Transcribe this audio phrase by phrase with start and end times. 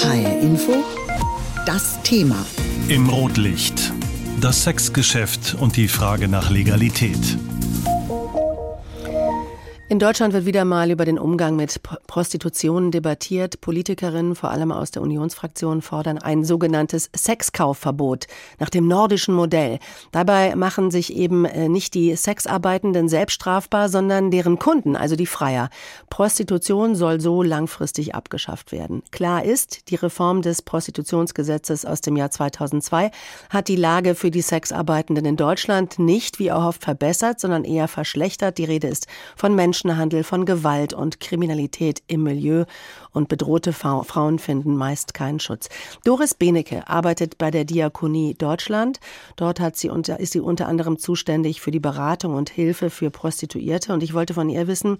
[0.00, 0.84] HR Info,
[1.66, 2.46] das Thema.
[2.86, 3.92] Im Rotlicht.
[4.40, 7.18] Das Sexgeschäft und die Frage nach Legalität.
[9.90, 13.62] In Deutschland wird wieder mal über den Umgang mit Prostitution debattiert.
[13.62, 18.26] Politikerinnen, vor allem aus der Unionsfraktion, fordern ein sogenanntes Sexkaufverbot
[18.58, 19.78] nach dem nordischen Modell.
[20.12, 25.24] Dabei machen sich eben äh, nicht die Sexarbeitenden selbst strafbar, sondern deren Kunden, also die
[25.24, 25.70] Freier.
[26.10, 29.02] Prostitution soll so langfristig abgeschafft werden.
[29.10, 33.10] Klar ist, die Reform des Prostitutionsgesetzes aus dem Jahr 2002
[33.48, 38.58] hat die Lage für die Sexarbeitenden in Deutschland nicht wie erhofft verbessert, sondern eher verschlechtert.
[38.58, 42.64] Die Rede ist von Menschen, Menschenhandel, von Gewalt und Kriminalität im Milieu
[43.12, 45.68] und bedrohte Frauen finden meist keinen Schutz.
[46.04, 48.98] Doris Benecke arbeitet bei der Diakonie Deutschland.
[49.36, 53.10] Dort hat sie unter, ist sie unter anderem zuständig für die Beratung und Hilfe für
[53.10, 54.98] Prostituierte und ich wollte von ihr wissen,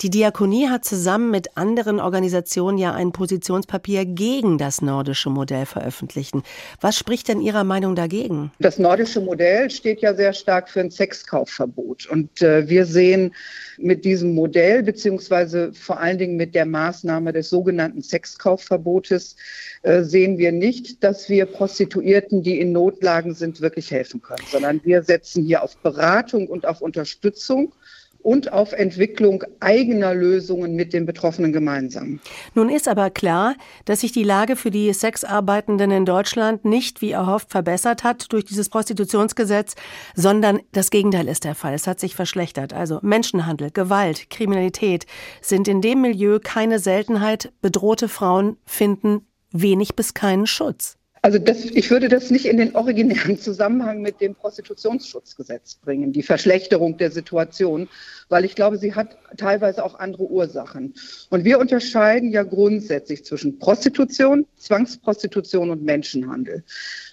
[0.00, 6.34] die Diakonie hat zusammen mit anderen Organisationen ja ein Positionspapier gegen das nordische Modell veröffentlicht.
[6.80, 8.52] Was spricht denn Ihrer Meinung dagegen?
[8.60, 12.06] Das nordische Modell steht ja sehr stark für ein Sexkaufverbot.
[12.06, 13.34] Und äh, wir sehen
[13.76, 19.34] mit diesem Modell, beziehungsweise vor allen Dingen mit der Maßnahme des sogenannten Sexkaufverbotes,
[19.82, 24.80] äh, sehen wir nicht, dass wir Prostituierten, die in Notlagen sind, wirklich helfen können, sondern
[24.84, 27.72] wir setzen hier auf Beratung und auf Unterstützung
[28.20, 32.20] und auf Entwicklung eigener Lösungen mit den Betroffenen gemeinsam.
[32.54, 37.12] Nun ist aber klar, dass sich die Lage für die Sexarbeitenden in Deutschland nicht wie
[37.12, 39.76] erhofft verbessert hat durch dieses Prostitutionsgesetz,
[40.14, 41.74] sondern das Gegenteil ist der Fall.
[41.74, 42.72] Es hat sich verschlechtert.
[42.72, 45.06] Also Menschenhandel, Gewalt, Kriminalität
[45.40, 47.52] sind in dem Milieu keine Seltenheit.
[47.62, 50.97] Bedrohte Frauen finden wenig bis keinen Schutz.
[51.28, 56.22] Also das, ich würde das nicht in den originären Zusammenhang mit dem Prostitutionsschutzgesetz bringen, die
[56.22, 57.86] Verschlechterung der Situation,
[58.30, 60.94] weil ich glaube, sie hat teilweise auch andere Ursachen.
[61.28, 66.64] Und wir unterscheiden ja grundsätzlich zwischen Prostitution, Zwangsprostitution und Menschenhandel.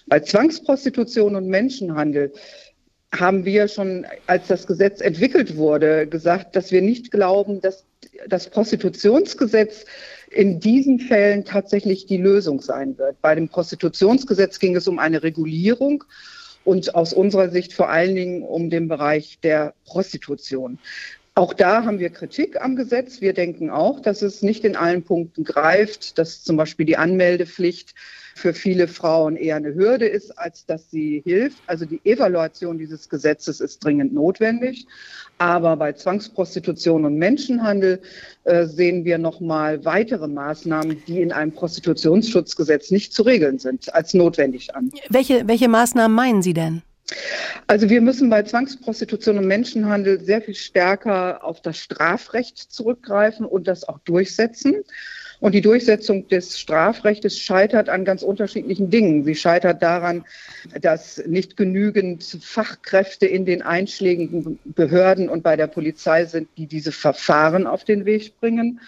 [0.06, 2.32] Bei Zwangsprostitution und Menschenhandel
[3.14, 7.84] haben wir schon, als das Gesetz entwickelt wurde, gesagt, dass wir nicht glauben, dass
[8.26, 9.84] das Prostitutionsgesetz
[10.30, 13.20] in diesen Fällen tatsächlich die Lösung sein wird.
[13.22, 16.04] Bei dem Prostitutionsgesetz ging es um eine Regulierung
[16.64, 20.78] und aus unserer Sicht vor allen Dingen um den Bereich der Prostitution.
[21.38, 23.20] Auch da haben wir Kritik am Gesetz.
[23.20, 27.94] Wir denken auch, dass es nicht in allen Punkten greift, dass zum Beispiel die Anmeldepflicht
[28.34, 31.58] für viele Frauen eher eine Hürde ist, als dass sie hilft.
[31.66, 34.86] Also die Evaluation dieses Gesetzes ist dringend notwendig.
[35.36, 38.00] Aber bei Zwangsprostitution und Menschenhandel
[38.44, 43.94] äh, sehen wir noch mal weitere Maßnahmen, die in einem Prostitutionsschutzgesetz nicht zu regeln sind,
[43.94, 44.90] als notwendig an.
[45.10, 46.80] Welche, welche Maßnahmen meinen Sie denn?
[47.66, 53.68] Also wir müssen bei Zwangsprostitution und Menschenhandel sehr viel stärker auf das Strafrecht zurückgreifen und
[53.68, 54.82] das auch durchsetzen.
[55.38, 59.24] Und die Durchsetzung des Strafrechts scheitert an ganz unterschiedlichen Dingen.
[59.24, 60.24] Sie scheitert daran,
[60.80, 66.90] dass nicht genügend Fachkräfte in den einschlägigen Behörden und bei der Polizei sind, die diese
[66.90, 68.80] Verfahren auf den Weg bringen.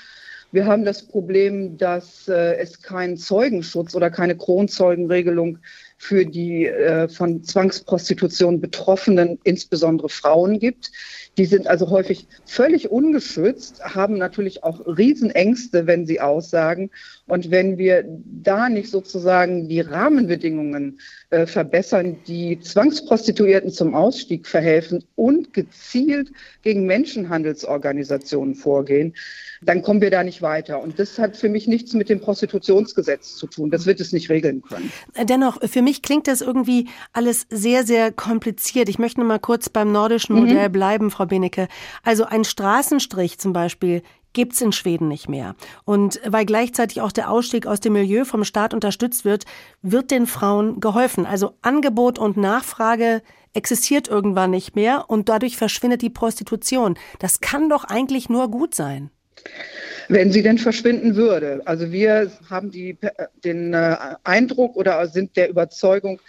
[0.51, 5.59] Wir haben das Problem, dass äh, es keinen Zeugenschutz oder keine Kronzeugenregelung
[5.99, 10.93] für die äh, von Zwangsprostitution Betroffenen, insbesondere Frauen gibt.
[11.37, 16.91] Die sind also häufig völlig ungeschützt, haben natürlich auch Riesenängste, wenn sie aussagen.
[17.27, 18.05] Und wenn wir
[18.43, 21.01] da nicht sozusagen die Rahmenbedingungen
[21.31, 26.31] äh, verbessern, die Zwangsprostituierten zum Ausstieg verhelfen und gezielt
[26.63, 29.15] gegen Menschenhandelsorganisationen vorgehen,
[29.63, 30.81] dann kommen wir da nicht weiter.
[30.81, 33.71] Und das hat für mich nichts mit dem Prostitutionsgesetz zu tun.
[33.71, 34.93] Das wird es nicht regeln können.
[35.29, 38.89] Dennoch, für mich klingt das irgendwie alles sehr, sehr kompliziert.
[38.89, 40.43] Ich möchte noch mal kurz beim nordischen mhm.
[40.43, 40.73] Modell mhm.
[40.73, 41.69] bleiben, Frau Benecke.
[42.03, 45.57] Also ein Straßenstrich zum Beispiel gibt's in Schweden nicht mehr.
[45.85, 49.45] Und weil gleichzeitig auch der Ausstieg aus dem Milieu vom Staat unterstützt wird,
[49.83, 51.27] wird den Frauen geholfen.
[51.27, 53.23] Also Angebot und Nachfrage
[53.55, 56.99] existiert irgendwann nicht mehr und dadurch verschwindet die Prostitution.
[57.19, 59.11] Das kann doch eigentlich nur gut sein.
[60.09, 61.61] Wenn sie denn verschwinden würde.
[61.67, 62.97] Also wir haben die,
[63.45, 66.21] den äh, Eindruck oder sind der Überzeugung,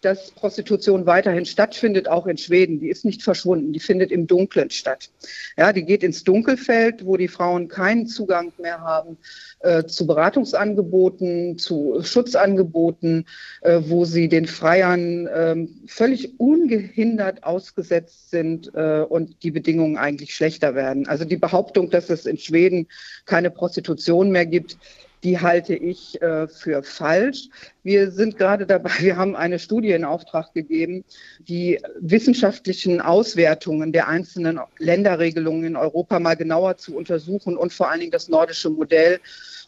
[0.00, 2.80] dass Prostitution weiterhin stattfindet, auch in Schweden.
[2.80, 5.10] Die ist nicht verschwunden, die findet im Dunkeln statt.
[5.56, 9.16] Ja, die geht ins Dunkelfeld, wo die Frauen keinen Zugang mehr haben
[9.60, 13.26] äh, zu Beratungsangeboten, zu Schutzangeboten,
[13.62, 20.34] äh, wo sie den Freiern äh, völlig ungehindert ausgesetzt sind äh, und die Bedingungen eigentlich
[20.34, 21.08] schlechter werden.
[21.08, 22.86] Also die Behauptung, dass es in Schweden
[23.24, 24.76] keine Prostitution mehr gibt,
[25.26, 27.48] die halte ich äh, für falsch.
[27.82, 31.04] Wir sind gerade dabei, wir haben eine Studie in Auftrag gegeben,
[31.40, 38.00] die wissenschaftlichen Auswertungen der einzelnen Länderregelungen in Europa mal genauer zu untersuchen und vor allen
[38.00, 39.18] Dingen das nordische Modell.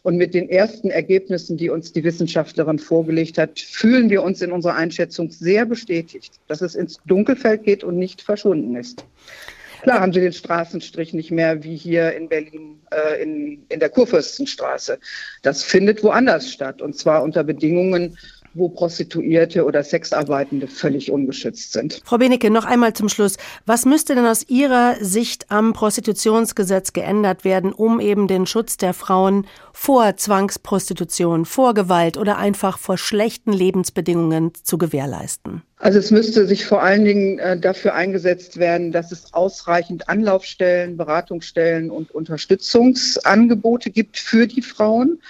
[0.01, 4.53] Und mit den ersten Ergebnissen, die uns die Wissenschaftlerin vorgelegt hat, fühlen wir uns in
[4.53, 9.03] unserer Einschätzung sehr bestätigt, dass es ins Dunkelfeld geht und nicht verschwunden ist.
[9.81, 13.89] Klar haben sie den Straßenstrich nicht mehr wie hier in Berlin äh, in, in der
[13.89, 14.99] Kurfürstenstraße.
[15.41, 18.17] Das findet woanders statt und zwar unter Bedingungen,
[18.53, 22.01] wo Prostituierte oder Sexarbeitende völlig ungeschützt sind.
[22.03, 23.37] Frau Benecke, noch einmal zum Schluss.
[23.65, 28.93] Was müsste denn aus Ihrer Sicht am Prostitutionsgesetz geändert werden, um eben den Schutz der
[28.93, 35.61] Frauen vor Zwangsprostitution, vor Gewalt oder einfach vor schlechten Lebensbedingungen zu gewährleisten?
[35.77, 40.97] Also es müsste sich vor allen Dingen äh, dafür eingesetzt werden, dass es ausreichend Anlaufstellen,
[40.97, 45.21] Beratungsstellen und Unterstützungsangebote gibt für die Frauen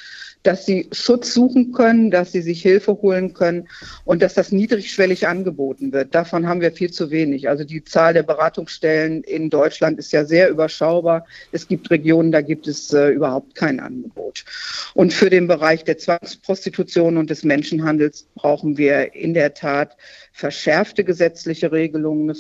[0.43, 3.67] dass sie Schutz suchen können, dass sie sich Hilfe holen können
[4.05, 6.15] und dass das niedrigschwellig angeboten wird.
[6.15, 7.49] Davon haben wir viel zu wenig.
[7.49, 11.25] Also die Zahl der Beratungsstellen in Deutschland ist ja sehr überschaubar.
[11.51, 14.45] Es gibt Regionen, da gibt es äh, überhaupt kein Angebot.
[14.93, 19.97] Und für den Bereich der Zwangsprostitution und des Menschenhandels brauchen wir in der Tat
[20.31, 22.35] verschärfte gesetzliche Regelungen,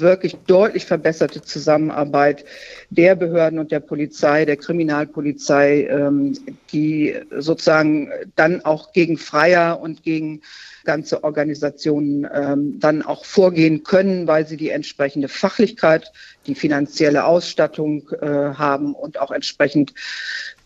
[0.00, 2.44] wirklich deutlich verbesserte Zusammenarbeit
[2.90, 6.36] der Behörden und der Polizei, der Kriminalpolizei, ähm,
[6.72, 10.42] die sozusagen dann auch gegen Freier und gegen
[10.84, 16.12] ganze Organisationen ähm, dann auch vorgehen können, weil sie die entsprechende Fachlichkeit,
[16.46, 19.94] die finanzielle Ausstattung äh, haben und auch entsprechend,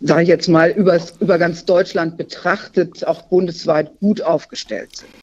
[0.01, 5.11] sage ich jetzt mal, über, über ganz Deutschland betrachtet, auch bundesweit gut aufgestellt sind.